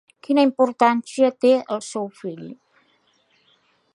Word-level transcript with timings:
Quina 0.27 0.45
importància 0.45 1.29
té 1.45 1.51
el 1.77 1.83
seu 1.89 2.09
fill? 2.23 2.51